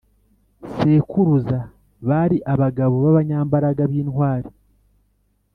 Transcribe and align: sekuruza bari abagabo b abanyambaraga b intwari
sekuruza 0.75 1.59
bari 2.09 2.37
abagabo 2.53 2.93
b 3.03 3.05
abanyambaraga 3.11 3.83
b 3.91 3.93
intwari 4.01 4.49